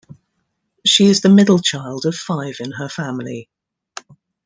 [0.83, 3.51] She is the middle child of five in her family.